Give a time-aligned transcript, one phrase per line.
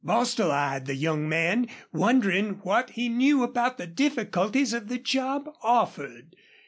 [0.03, 5.47] Bostil eyed the young man, wondering what he knew about the difficulties of the job
[5.61, 6.35] offered.